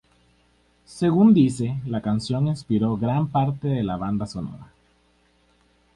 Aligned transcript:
Según 0.87 1.35
dice, 1.35 1.79
la 1.85 2.01
canción 2.01 2.47
inspiró 2.47 2.97
gran 2.97 3.27
parte 3.27 3.67
de 3.67 3.83
la 3.83 3.97
banda 3.97 4.25
sonora. 4.25 4.67